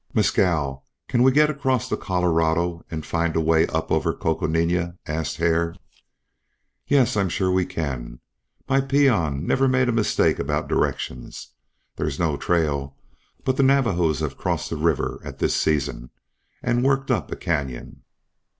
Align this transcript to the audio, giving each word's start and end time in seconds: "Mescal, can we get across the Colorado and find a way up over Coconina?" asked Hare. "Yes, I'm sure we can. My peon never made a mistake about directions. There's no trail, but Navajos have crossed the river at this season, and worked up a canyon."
"Mescal, 0.15 0.83
can 1.07 1.21
we 1.21 1.31
get 1.31 1.51
across 1.51 1.87
the 1.87 1.95
Colorado 1.95 2.83
and 2.89 3.05
find 3.05 3.35
a 3.35 3.39
way 3.39 3.67
up 3.67 3.91
over 3.91 4.15
Coconina?" 4.15 4.97
asked 5.05 5.37
Hare. 5.37 5.75
"Yes, 6.87 7.15
I'm 7.15 7.29
sure 7.29 7.51
we 7.51 7.67
can. 7.67 8.19
My 8.67 8.81
peon 8.81 9.45
never 9.45 9.67
made 9.67 9.89
a 9.89 9.91
mistake 9.91 10.39
about 10.39 10.67
directions. 10.67 11.49
There's 11.97 12.17
no 12.17 12.35
trail, 12.35 12.97
but 13.45 13.59
Navajos 13.59 14.21
have 14.21 14.37
crossed 14.39 14.71
the 14.71 14.75
river 14.75 15.21
at 15.23 15.37
this 15.37 15.55
season, 15.55 16.09
and 16.63 16.83
worked 16.83 17.11
up 17.11 17.31
a 17.31 17.35
canyon." 17.35 18.01